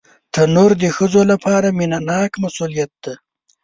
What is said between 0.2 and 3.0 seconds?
تنور د ښځو لپاره مینهناک مسؤلیت